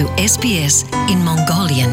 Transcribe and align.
to 0.00 0.06
SBS 0.16 0.88
in 1.12 1.20
Mongolian. 1.28 1.92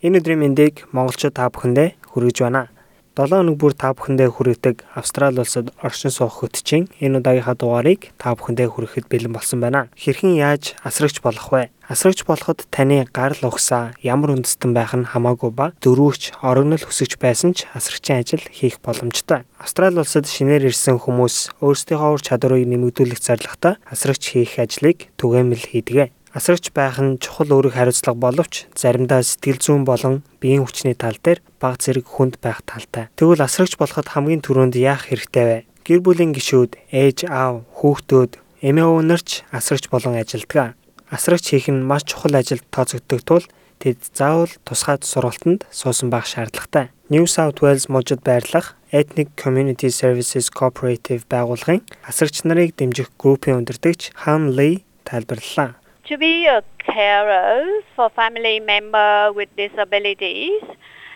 Энэ 0.00 0.20
өдрийн 0.20 0.40
мэндийг 0.40 0.88
монголчууд 0.96 1.36
та 1.36 1.52
бүхэндээ 1.52 1.88
хүргэж 2.08 2.36
байна. 2.44 2.72
7 3.14 3.30
өнөг 3.30 3.62
бүр 3.62 3.78
та 3.78 3.94
бүхэндээ 3.94 4.26
хүргэдэг 4.26 4.82
Австрали 4.98 5.38
улсад 5.38 5.70
оршин 5.78 6.10
суух 6.10 6.42
хөтчийн 6.42 6.90
энэ 6.98 7.22
удаагийнхаа 7.22 7.54
дугаарыг 7.54 8.10
та 8.18 8.34
бүхэндээ 8.34 8.66
хүргэхэд 8.74 9.06
бэлэн 9.06 9.30
болсон 9.30 9.62
байна. 9.62 9.86
Хэрхэн 9.94 10.34
яаж 10.34 10.74
асрагч 10.82 11.22
болох 11.22 11.46
вэ? 11.54 11.70
Асрагч 11.86 12.26
болоход 12.26 12.66
таны 12.74 13.06
гарал 13.14 13.38
угсаа 13.46 13.94
ямар 14.02 14.34
үндэстэн 14.34 14.74
байх 14.74 14.98
нь 14.98 15.06
хамаагүй 15.06 15.54
ба 15.54 15.70
дөрвөгч 15.78 16.42
орогнол 16.42 16.82
хүсэж 16.82 17.22
байсан 17.22 17.54
ч 17.54 17.70
асрагчийн 17.70 18.26
ажил 18.26 18.42
хийх 18.50 18.82
боломжтой. 18.82 19.46
Австрали 19.62 20.02
улсад 20.02 20.26
шинээр 20.26 20.74
ирсэн 20.74 20.98
хүмүүс 20.98 21.62
өөрсдийнхөө 21.62 22.18
ур 22.18 22.22
чадварыг 22.26 22.66
нэмэгдүүлэх 22.66 23.22
зорилготой 23.22 23.78
асрагч 23.86 24.34
хийх 24.34 24.58
ажлыг 24.58 25.14
түгээмэл 25.22 25.62
хийдэг. 25.70 26.10
Асрагч 26.34 26.74
байх 26.74 26.98
нь 26.98 27.22
чухал 27.22 27.54
үүрэг 27.54 27.78
хариуцлага 27.78 28.18
боловч 28.18 28.66
заримдаа 28.74 29.22
сэтгэл 29.22 29.62
зүйн 29.62 29.86
болон 29.86 30.26
биеийн 30.42 30.66
хүчний 30.66 30.98
тал 30.98 31.14
дээр 31.14 31.38
бага 31.64 31.80
зэрэг 31.80 32.04
хүнд 32.04 32.44
байх 32.44 32.60
талтай. 32.68 33.08
Тэгвэл 33.16 33.40
асрагч 33.40 33.80
болоход 33.80 34.12
хамгийн 34.12 34.44
түрүүнд 34.44 34.76
яах 34.76 35.08
хэрэгтэй 35.08 35.44
вэ? 35.48 35.58
Гэр 35.88 36.00
бүлийн 36.04 36.36
гишүүд, 36.36 36.76
ээж, 36.92 37.24
аав, 37.32 37.64
хүүхдүүд, 37.80 38.36
эмээ 38.60 38.84
өвнөрч 38.84 39.48
асрагч 39.48 39.88
болон 39.88 40.20
ажилддаг. 40.20 40.76
Асрагч 41.08 41.52
хийх 41.52 41.72
нь 41.72 41.84
маш 41.84 42.04
чухал 42.04 42.36
ажилд 42.36 42.64
тооцогддог 42.68 43.20
тул 43.24 43.44
тэд 43.80 44.00
заавал 44.16 44.52
тусгай 44.64 44.96
сургалтанд 45.04 45.68
суусан 45.68 46.08
байх 46.08 46.24
шаардлагатай. 46.24 46.88
New 47.12 47.28
South 47.28 47.60
Wales 47.60 47.92
мужид 47.92 48.24
байрлах 48.24 48.76
Ethnic 48.92 49.36
Community 49.36 49.92
Services 49.92 50.48
Cooperative 50.48 51.28
байгууллагын 51.28 51.84
асрагч 52.08 52.48
нарыг 52.48 52.72
дэмжих 52.80 53.12
группийн 53.20 53.60
өндөртөгч 53.60 54.16
Han 54.24 54.56
Lee 54.56 54.84
тайлбарллаа. 55.04 55.76
To 56.08 56.16
be 56.16 56.48
a 56.48 56.64
carer 56.80 57.84
for 57.94 58.08
family 58.16 58.60
member 58.60 59.32
with 59.36 59.48
disabilities, 59.56 60.64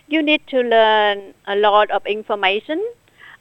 you 0.09 0.23
need 0.23 0.42
to 0.48 0.59
learn 0.62 1.34
a 1.47 1.56
lot 1.56 1.91
of 1.91 2.03
information 2.06 2.81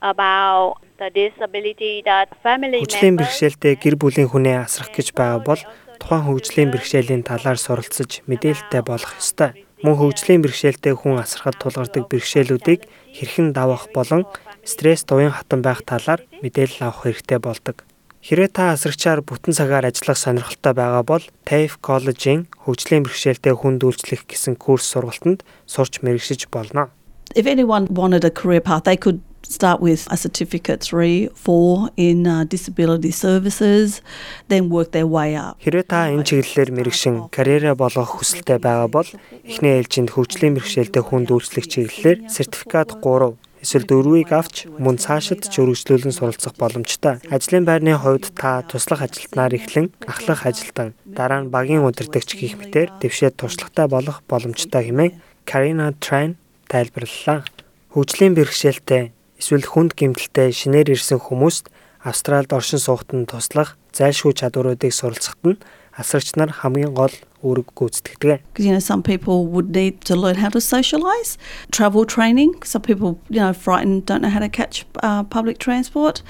about 0.02 0.76
the 1.00 1.10
disability 1.10 2.04
that 2.06 2.28
family 2.44 2.84
Хөгжлийн 2.84 3.18
бэрхшээлтэй 3.18 3.74
гэр 3.80 3.96
бүлийн 3.96 4.30
хүнээ 4.30 4.68
асрах 4.68 4.92
гэж 4.92 5.16
байгаа 5.16 5.42
бол 5.42 5.62
тухайн 5.98 6.28
хөгжлийн 6.28 6.70
бэрхшээлийн 6.76 7.24
талаар 7.24 7.58
суралцж 7.58 8.22
мэдээлэлтэй 8.28 8.84
болох 8.84 9.16
ёстой. 9.16 9.64
Мөн 9.82 9.96
хөгжлийн 9.98 10.44
бэрхшээлтэй 10.44 10.94
хүн 10.94 11.24
асрахад 11.24 11.58
тулгардаг 11.62 12.04
бэрхшээлүүдийг 12.12 12.82
хэрхэн 13.16 13.56
давах 13.56 13.88
болон 13.96 14.28
стресс 14.68 15.08
дуян 15.08 15.32
хатан 15.32 15.64
байх 15.64 15.82
талаар 15.88 16.22
мэдээлэл 16.44 16.84
авах 16.84 17.08
хэрэгтэй 17.08 17.40
болдог. 17.40 17.87
Хэрвээ 18.26 18.50
та 18.50 18.74
асрагчаар 18.74 19.22
бүтэн 19.22 19.54
цагаар 19.54 19.86
ажиллах 19.88 20.18
сонирхолтой 20.18 20.74
байгаа 20.74 21.04
бол 21.06 21.24
TAFE 21.46 21.78
College-ийн 21.80 22.50
хөгжлийн 22.66 23.06
бэрхшээлтэй 23.06 23.54
хүнд 23.54 23.86
үйлчлэх 23.86 24.26
гэсэн 24.26 24.58
курс 24.58 24.90
сургалтанд 24.90 25.46
сурч 25.70 26.02
мэрэгшиж 26.02 26.50
болно. 26.50 26.90
If 27.36 27.46
anyone 27.46 27.86
wanted 27.94 28.26
a 28.26 28.32
career 28.32 28.64
path, 28.64 28.84
they 28.84 28.98
could 28.98 29.22
start 29.50 29.80
with 29.82 30.08
a 30.12 30.18
certificate 30.18 30.82
3 30.84 31.30
4 31.34 31.90
in 31.96 32.28
uh, 32.28 32.44
disability 32.44 33.12
services 33.12 34.02
then 34.48 34.70
work 34.70 34.92
their 34.92 35.08
way 35.08 35.36
up. 35.36 35.56
Хэрвээ 35.64 35.86
та 35.88 36.12
энэ 36.12 36.26
чиглэлээр 36.28 36.72
мэрэгшин 36.74 37.32
карьераа 37.32 37.76
болгох 37.76 38.20
хүсэлтэй 38.20 38.60
байгаа 38.60 38.90
бол 38.92 39.10
эхний 39.46 39.80
ээлжинд 39.80 40.12
хөгжлийн 40.12 40.58
бэрхшээлтэй 40.58 41.04
хүнд 41.04 41.32
үйлчлэх 41.32 41.66
чиглэлээр 41.72 42.28
сертификат 42.28 43.00
3 43.00 43.47
эсвэл 43.64 43.86
дөрвийг 43.90 44.32
авч 44.32 44.70
мөн 44.78 44.98
цаашид 45.02 45.48
ч 45.50 45.62
өргөжлүүлэн 45.62 46.14
суралцах 46.14 46.54
боломжтой. 46.58 47.22
Ажлын 47.34 47.66
байрны 47.66 47.98
хувьд 47.98 48.34
та 48.38 48.62
туслах 48.64 49.02
ажилтнаар 49.06 49.58
эхлэн 49.58 49.94
ахлах 50.06 50.46
ажилтан 50.46 50.94
дараа 51.06 51.42
нь 51.44 51.54
багийн 51.54 51.86
удирдагч 51.86 52.38
гих 52.38 52.58
мэтэр 52.60 52.94
дэвшээд 53.02 53.40
туршлагатай 53.40 53.88
болох 53.88 54.22
боломжтой 54.30 54.84
хэмээн 54.88 55.18
Karina 55.48 55.96
Train 55.98 56.36
тайлбарллаа. 56.68 57.48
Хөгжлийн 57.94 58.36
бэрхшээлтэй 58.36 59.16
эсвэл 59.40 59.66
хүнд 59.66 59.96
гэмтэлтэй 59.96 60.52
шинээр 60.52 60.94
ирсэн 60.94 61.24
хүмүүст 61.24 61.72
Австральд 62.04 62.52
оршин 62.54 62.80
суугт 62.80 63.12
нь 63.16 63.26
туслах 63.26 63.78
зайлшгүй 63.96 64.34
чадваруудыг 64.38 64.94
суралцахад 64.94 65.44
нь 65.44 65.58
асарч 65.97 66.33
нар 66.41 66.51
хамгийн 66.63 66.95
гол 66.97 67.13
үүрэг 67.45 67.69
гүйцэтгэдэг. 67.77 68.41
You 68.57 68.73
know 68.73 68.81
some 68.81 69.03
people 69.03 69.47
would 69.47 69.75
need 69.75 70.01
to 70.09 70.17
learn 70.17 70.37
how 70.41 70.49
to 70.49 70.61
socialize, 70.61 71.37
travel 71.71 72.07
training. 72.07 72.63
Some 72.65 72.83
people, 72.83 73.19
you 73.29 73.41
know, 73.43 73.53
frightened 73.53 74.07
don't 74.07 74.23
know 74.23 74.33
how 74.33 74.41
to 74.41 74.49
catch 74.49 74.87
uh, 75.03 75.25
public 75.25 75.59
transport. 75.59 76.23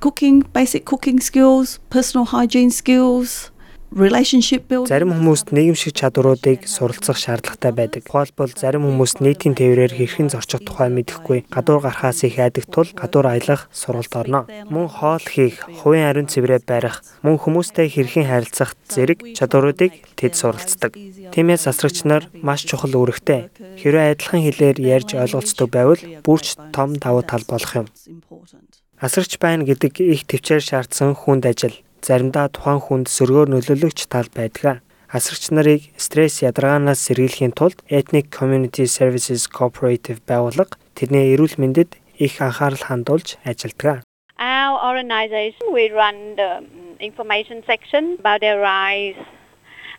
Cooking, 0.00 0.42
basic 0.52 0.84
cooking 0.84 1.20
skills, 1.20 1.78
personal 1.90 2.26
hygiene 2.26 2.70
skills, 2.70 3.50
Relationship 3.91 4.69
building. 4.69 4.89
Зарим 4.89 5.09
хүмүүст 5.13 5.49
нийгэмшиг 5.49 5.93
чадваруудыг 5.97 6.69
суралцах 6.69 7.17
шаардлагатай 7.17 7.73
байдаг. 7.73 8.05
Тухайлбал 8.05 8.53
зарим 8.53 8.85
хүмүүс 8.85 9.17
нийтийн 9.17 9.57
тээврээр 9.57 9.93
хэрхэн 9.97 10.29
зорчих 10.29 10.61
тухай 10.61 10.93
мэдэхгүй 10.93 11.49
гадуур 11.49 11.81
гарахаас 11.81 12.21
их 12.23 12.37
айдаг 12.37 12.69
тул 12.69 12.85
гадуур 12.93 13.25
аялах 13.25 13.65
сургалт 13.73 14.13
орно. 14.13 14.45
Мөн 14.69 14.87
хоол 14.93 15.25
хийх, 15.25 15.65
хувийн 15.81 16.05
ариун 16.05 16.29
цэврээ 16.29 16.61
барих, 16.69 17.01
мөн 17.25 17.41
хүмүүстэй 17.41 17.89
хэрхэн 17.89 18.29
харилцах 18.29 18.77
зэрэг 18.93 19.33
чадваруудыг 19.33 20.05
тэд 20.13 20.33
суралцдаг. 20.37 20.93
Тиймээс 21.33 21.65
асрагч 21.65 22.05
нар 22.05 22.29
маш 22.45 22.69
чухал 22.69 22.93
үүрэгтэй. 22.93 23.49
Хэрвээ 23.81 24.13
адилхан 24.13 24.45
хэлээр 24.45 24.77
ярьж 24.77 25.17
ойлголцдог 25.17 25.69
байвал 25.73 26.01
бүрч 26.21 26.61
том 26.69 26.93
давуу 26.93 27.25
тал 27.25 27.41
болох 27.49 27.73
юм. 27.73 27.87
Асарч 29.01 29.39
байна 29.39 29.63
гэдэг 29.63 30.03
их 30.03 30.27
төвчээр 30.27 30.59
шаардсан 30.59 31.15
хүнд 31.15 31.47
ажил 31.47 31.73
заримдаа 32.05 32.47
тухайн 32.53 32.79
хүнд 32.83 33.07
сөргөөр 33.07 33.49
нөлөөлөгч 33.53 34.07
тал 34.11 34.29
байдаг. 34.33 34.81
Асарч 35.09 35.49
нарыг 35.49 35.89
стресс 35.97 36.45
ядаргаанаас 36.45 37.01
сэргийлэхийн 37.01 37.57
тулд 37.57 37.81
Ethnic 37.89 38.29
Community 38.29 38.85
Services 38.85 39.49
Cooperative 39.49 40.21
байгууллага 40.29 40.77
тэрний 40.93 41.33
эрүүл 41.33 41.57
мэндэд 41.57 41.97
их 42.21 42.37
анхаарал 42.37 42.77
хандуулж 42.77 43.41
ажилладаг. 43.41 44.05
Our 44.37 44.77
organization 44.89 45.73
we 45.73 45.89
run 45.89 46.35
the 46.37 46.61
information 47.01 47.65
section 47.65 48.21
about 48.21 48.39
their 48.45 48.61
rights 48.61 49.17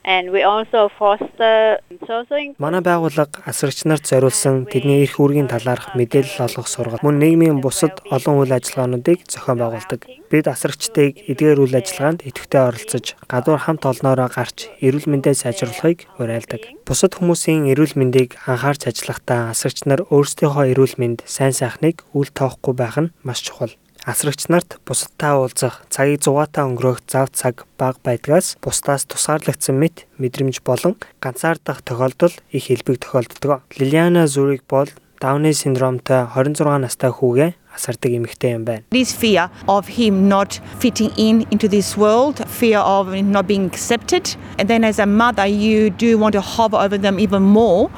and 0.04 0.30
we 0.30 0.42
also 0.42 0.88
foster 0.98 1.78
social 2.06 2.54
Манай 2.58 2.80
байгууллага 2.80 3.42
асрагч 3.50 3.84
нарт 3.84 4.08
зориулсан 4.08 4.64
тэдний 4.70 5.04
эрх 5.04 5.20
үүргийн 5.20 5.48
талаарх 5.50 5.92
мэдээлэл 5.98 6.46
олгох 6.46 6.68
сургалт 6.68 7.04
мөн 7.04 7.20
нийгмийн 7.20 7.60
бусад 7.60 8.00
олон 8.08 8.40
үйл 8.40 8.54
ажиллагаануудыг 8.56 9.28
зохион 9.28 9.58
байгуулдаг. 9.60 10.00
Бид 10.30 10.46
асрагчдыг 10.48 11.28
эдгээр 11.30 11.60
үйл 11.60 11.76
ажиллагаанд 11.76 12.24
идэвхтэй 12.24 12.62
оролцож, 12.64 13.06
гадуур 13.28 13.60
хамт 13.60 13.84
олноороо 13.84 14.28
гарч 14.30 14.70
эрүүл 14.80 15.10
мэндээ 15.10 15.34
сайжруулахыг 15.36 16.08
уриалдаг. 16.16 16.62
Бусад 16.86 17.18
хүмүүсийн 17.18 17.68
эрүүл 17.72 17.98
мэндийг 17.98 18.38
анхаарч 18.46 18.88
ажиллахдаа 18.88 19.52
асрагч 19.52 19.84
нар 19.84 20.06
өөрсдийнхөө 20.08 20.64
эрүүл 20.72 20.96
мэнд 20.96 21.26
сайн 21.26 21.52
сайхныг 21.52 22.06
үл 22.14 22.30
тоохгүй 22.30 22.74
байх 22.78 22.96
нь 23.00 23.12
маш 23.26 23.44
чухал. 23.44 23.74
Асрагч 24.08 24.48
нарт 24.48 24.80
бусадтай 24.88 25.36
уулзах, 25.36 25.84
цагийг 25.92 26.24
зугаатай 26.24 26.64
өнгөрөөх 26.64 27.04
зав 27.04 27.28
цаг 27.36 27.68
бага 27.76 28.00
байдгаас 28.00 28.56
бусдаас 28.64 29.04
тусгаарлагдсан 29.04 29.76
мэт 29.76 30.08
мэдрэмж 30.16 30.64
болон 30.64 30.96
ганцаардах 31.20 31.84
тохиолдол 31.84 32.32
их 32.48 32.64
хэлбэг 32.72 33.04
тохиолддог. 33.04 33.60
Лилиана 33.76 34.24
Зүрик 34.24 34.64
бол 34.64 34.88
Дауны 35.20 35.52
синдромтой 35.52 36.32
26 36.32 36.80
настай 36.80 37.12
хүүгээ 37.12 37.52
асардаг 37.76 38.08
эмэгтэй 38.08 38.56
юм 38.56 38.64
байна. 38.64 38.88
This 38.88 39.12
fear 39.12 39.52
of 39.68 39.84
him 40.00 40.32
not 40.32 40.64
fitting 40.80 41.12
in 41.20 41.44
into 41.52 41.68
this 41.68 41.92
world, 41.92 42.40
fear 42.48 42.80
of 42.80 43.12
not 43.12 43.44
being 43.46 43.68
accepted, 43.68 44.32
and 44.56 44.64
then 44.64 44.80
as 44.82 44.98
a 44.98 45.04
mother 45.04 45.44
you 45.44 45.90
do 45.92 46.16
want 46.16 46.32
to 46.32 46.40
hover 46.40 46.80
over 46.80 46.96
them 46.96 47.20
even 47.20 47.44
more 47.44 47.92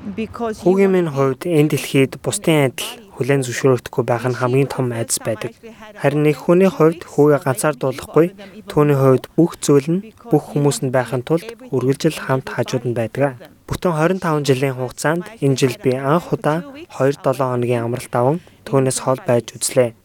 Хүүгийн 0.00 0.90
минь 0.94 1.10
хувьд 1.12 1.44
энэ 1.44 1.76
дэлхийд 1.76 2.22
бусдын 2.24 2.72
адил 2.72 2.99
хүлээн 3.20 3.44
зөвшөөрөгдөхгүй 3.44 4.04
байх 4.08 4.24
нь 4.24 4.40
хамгийн 4.40 4.72
том 4.72 4.88
айдас 4.96 5.20
байдаг. 5.20 5.52
Харин 6.00 6.24
нэг 6.24 6.40
хүний 6.40 6.72
хувьд 6.72 7.04
хүүгээ 7.04 7.44
ганцаардуулахгүй 7.44 8.26
түүний 8.64 8.96
хувьд 8.96 9.28
бүх 9.36 9.60
зүйл 9.60 9.88
нь 9.92 10.04
бүх 10.32 10.56
хүмүүсэнд 10.56 10.88
байхын 10.88 11.20
тулд 11.28 11.44
үргэлжил 11.68 12.16
хамт 12.16 12.48
хажууд 12.48 12.88
нь 12.88 12.96
байдаг. 12.96 13.36
Бүтэн 13.68 13.92
25 14.24 14.48
жилийн 14.48 14.74
хугацаанд 14.80 15.28
энэ 15.44 15.58
жил 15.60 15.76
би 15.84 15.92
анх 16.00 16.32
удаа 16.32 16.64
2-7 16.96 17.36
хоногийн 17.36 17.84
амралт 17.84 18.14
аван 18.16 18.40
түүнээс 18.64 19.04
хол 19.04 19.20
байж 19.20 19.52
үзлээ. 19.52 19.99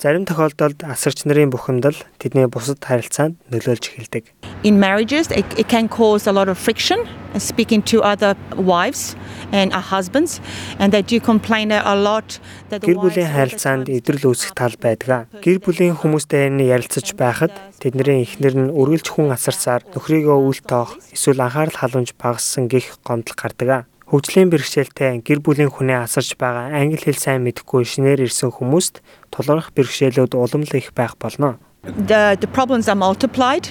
Зарим 0.00 0.24
тохиолдолд 0.24 0.80
асарч 0.80 1.28
нарын 1.28 1.52
бухимдал 1.52 1.92
тэдний 2.16 2.48
бусад 2.48 2.80
харилцаанд 2.80 3.36
нөлөөлж 3.52 3.84
эхэлдэг. 4.00 4.24
in 4.62 4.78
marriages 4.78 5.30
it, 5.30 5.46
it 5.58 5.68
can 5.68 5.88
cause 5.88 6.26
a 6.26 6.32
lot 6.32 6.48
of 6.48 6.58
friction 6.58 7.06
uh, 7.34 7.38
speaking 7.38 7.82
to 7.82 8.02
other 8.02 8.36
wives 8.56 9.16
and 9.52 9.72
uh, 9.72 9.80
husbands 9.80 10.40
and 10.78 10.92
they 10.92 11.02
do 11.02 11.18
complain 11.20 11.72
a 11.72 11.96
lot 11.96 12.38
that 12.68 12.80
Гэр 12.84 13.00
бүлийн 13.00 13.28
харилцаанд 13.28 13.88
идрэл 13.88 14.32
үүсэх 14.32 14.52
тал 14.52 14.76
байдаг. 14.76 15.28
Гэр 15.40 15.60
бүлийн 15.64 15.96
хүмүүстэй 15.96 16.48
ярилцаж 16.48 17.16
байхад 17.16 17.52
тэдний 17.80 18.24
эхнэр 18.24 18.54
нь 18.56 18.72
үргэлж 18.72 19.06
хүн 19.16 19.32
асарсаар 19.32 19.84
нөхрийгөө 19.96 20.38
үл 20.48 20.60
тоох 20.60 21.00
эсвэл 21.12 21.40
анхаарал 21.40 21.76
халуунж 21.76 22.12
багассан 22.20 22.68
гих 22.68 23.00
гомдол 23.04 23.36
гардаг. 23.36 23.89
Хөгжлийн 24.10 24.50
бэрхшээлтэй 24.50 25.22
гэр 25.22 25.38
бүлийн 25.38 25.70
хүнээ 25.70 26.02
асарч 26.02 26.34
байгаа 26.34 26.74
англи 26.74 26.98
хэл 26.98 27.14
сайн 27.14 27.46
мэдэхгүй 27.46 27.86
шинээр 27.86 28.26
ирсэн 28.26 28.50
хүмүүст 28.50 29.06
тулгарх 29.30 29.70
бэрхшээлүүд 29.70 30.34
улам 30.34 30.66
л 30.66 30.74
их 30.74 30.90
байх 30.90 31.14
болно. 31.14 31.62
the 31.82 32.36
the 32.40 32.46
problems 32.46 32.88
are 32.88 32.94
multiplied 32.94 33.68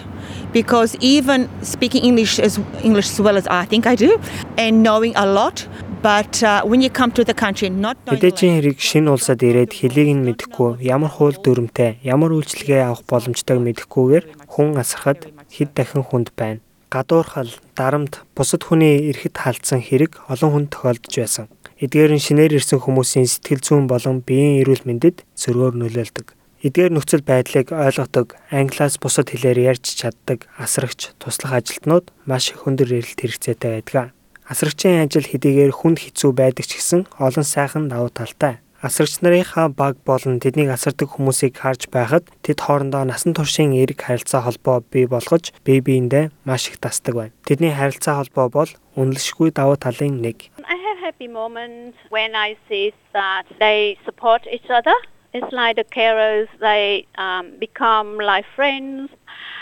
because 0.52 0.96
even 1.00 1.48
speaking 1.62 2.04
English 2.04 2.40
as 2.40 2.60
English 2.84 3.10
as 3.12 3.22
well 3.22 3.38
as 3.38 3.46
I 3.48 3.66
think 3.66 3.86
I 3.86 3.96
do 3.96 4.20
and 4.58 4.82
knowing 4.82 5.14
a 5.16 5.26
lot 5.26 5.68
but 6.02 6.42
uh, 6.44 6.64
when 6.64 6.82
you 6.82 6.90
come 6.90 7.12
to 7.12 7.24
the 7.24 7.34
country 7.34 7.70
not 7.70 7.98
Мэдээжийн 8.08 8.56
хэрэг 8.58 8.80
шинэ 8.80 9.12
улсад 9.12 9.44
ирээд 9.44 9.76
хэлийг 9.76 10.10
нь 10.16 10.24
мэдэхгүй, 10.24 10.80
ямар 10.88 11.12
хууль 11.12 11.36
дүрмтэй, 11.36 12.00
ямар 12.08 12.32
үйлчлэгээ 12.32 12.88
авах 12.88 13.04
боломжтойг 13.04 13.60
мэдэхгүйгээр 13.60 14.26
хүн 14.48 14.80
асархад 14.80 15.28
хэд 15.52 15.70
дахин 15.76 16.08
хүнд 16.08 16.32
байна. 16.40 16.64
Гадуурхал, 16.90 17.54
дарамт, 17.78 18.26
бусад 18.34 18.66
хүний 18.66 19.14
эрхэд 19.14 19.38
халдсан 19.38 19.78
хэрэг 19.78 20.26
олон 20.26 20.50
хүнд 20.50 20.70
тохиолдож 20.74 21.14
байсан. 21.22 21.46
Эдгээр 21.78 22.18
нь 22.18 22.26
шинээр 22.26 22.58
ирсэн 22.58 22.82
хүмүүсийн 22.82 23.30
сэтгэл 23.30 23.62
зүйн 23.62 23.86
болон 23.86 24.26
биеийн 24.26 24.66
эрүүл 24.66 24.90
мэндэд 24.90 25.22
зөргөөр 25.38 25.78
нөлөөлдөг. 25.78 26.34
Эдгээр 26.66 26.92
нөхцөл 26.98 27.22
байдлыг 27.22 27.70
ойлгодог, 27.70 28.42
англиас 28.50 28.98
бусад 28.98 29.30
хэлээр 29.30 29.78
ярьж 29.78 29.86
чаддаг 30.02 30.50
асрагч, 30.58 31.14
туслах 31.22 31.62
ажилтнууд 31.62 32.10
маш 32.26 32.58
их 32.58 32.66
өндөр 32.66 32.90
эрэлт 33.00 33.22
хэрэгцээтэй 33.22 33.86
байдаг. 33.86 34.12
Асрагчийн 34.50 35.06
ажил 35.06 35.30
хэдийгээр 35.30 35.70
хүнд 35.70 36.02
хэцүү 36.02 36.34
байдаг 36.34 36.66
ч 36.66 36.82
гэсэн 36.82 37.06
олон 37.22 37.46
сайхан 37.46 37.86
давуу 37.86 38.10
талтай. 38.10 38.66
Асрагч 38.80 39.20
нарынхаа 39.20 39.68
баг 39.68 40.00
болон 40.08 40.40
тэднийг 40.40 40.72
асардаг 40.72 41.12
хүмүүсийг 41.12 41.52
харж 41.60 41.92
байхад 41.92 42.32
тэд 42.48 42.64
хоорондоо 42.64 43.04
насан 43.04 43.36
туршийн 43.36 43.76
эерэг 43.76 44.00
харилцаа 44.00 44.48
холбоо 44.48 44.80
бий 44.88 45.04
болгож 45.04 45.52
бие 45.68 45.84
биендээ 45.84 46.32
маш 46.48 46.72
их 46.72 46.80
тасдаг 46.80 47.14
байна. 47.20 47.36
Тэдний 47.44 47.76
харилцаа 47.76 48.24
холбоо 48.24 48.48
бол 48.48 48.72
үнэлшгүй 48.96 49.52
давуу 49.52 49.76
талын 49.76 50.24
нэг. 50.24 50.48
I 50.64 50.80
have 50.80 50.96
happy 51.04 51.28
moments 51.28 52.00
when 52.08 52.40
I 52.40 52.56
see 52.72 52.96
that 53.12 53.52
they 53.60 54.00
support 54.08 54.48
each 54.48 54.72
other. 54.72 54.96
It's 55.32 55.54
like 55.54 55.76
the 55.76 55.84
carers, 55.84 56.48
they 56.60 57.06
um, 57.16 57.52
become 57.60 58.18
like 58.18 58.46
friends. 58.56 59.12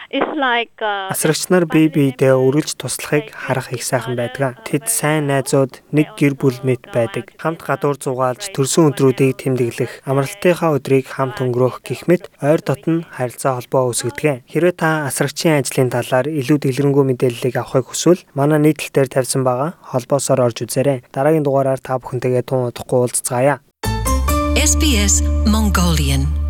It's 0.09 0.33
like 0.39 0.71
uh, 0.79 1.11
Асрагч 1.11 1.51
нар 1.51 1.67
бие 1.67 1.91
биедээ 1.91 2.31
өргөлж 2.31 2.79
туслахыг 2.79 3.35
харах 3.35 3.75
их 3.75 3.83
сайхан 3.83 4.15
байдаг. 4.15 4.63
Тэд 4.63 4.87
сайн 4.87 5.27
найзууд, 5.27 5.83
нэг 5.91 6.15
гэр 6.15 6.39
бүл 6.39 6.55
мэт 6.63 6.87
байдаг. 6.95 7.35
Хамт 7.35 7.67
гадуур 7.67 7.99
зугаалж 7.99 8.55
төрсөн 8.55 8.95
өдрүүдийг 8.95 9.35
тэмдэглэх, 9.43 10.07
амралтынхаа 10.07 10.79
өдрийг 10.79 11.11
хамт 11.11 11.43
өнгөрөөх 11.43 11.83
гэх 11.83 12.07
мэт 12.07 12.31
ойр 12.39 12.63
дотн 12.63 13.03
харилцаа 13.03 13.59
холбоо 13.59 13.91
үүсгэдэг. 13.91 14.47
Хэрвээ 14.47 14.75
та 14.79 15.11
асрагчийн 15.11 15.59
ажлын 15.59 15.91
талаар 15.91 16.31
илүү 16.31 16.63
дэлгэрэнгүй 16.63 17.03
мэдээллийг 17.11 17.59
авахыг 17.59 17.91
хүсвэл 17.91 18.23
манай 18.31 18.63
нийтлэлээр 18.63 19.11
тавьсан 19.11 19.43
байгаа 19.43 19.75
холбоосоор 19.91 20.39
орж 20.47 20.63
үзээрэй. 20.63 21.03
Дараагийн 21.11 21.43
дугаараар 21.43 21.83
та 21.83 21.99
бүхэнтэйгээ 21.99 22.47
тун 22.47 22.71
удахгүй 22.71 23.11
уулзцаая. 23.11 23.59
SBS 24.67 25.23
Mongolian 25.47 26.46